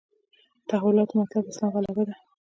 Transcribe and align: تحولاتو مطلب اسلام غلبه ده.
تحولاتو 0.69 1.13
مطلب 1.21 1.43
اسلام 1.47 1.69
غلبه 1.75 2.03
ده. 2.07 2.13